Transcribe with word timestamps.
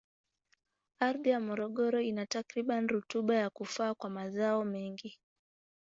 Ardhi 1.07 1.29
ya 1.29 1.39
Morogoro 1.47 1.99
ina 2.09 2.25
takribani 2.25 2.87
rutuba 2.87 3.35
ya 3.35 3.49
kufaa 3.49 3.93
kwa 3.93 4.09
mazao 4.09 4.63
mengi. 4.65 5.19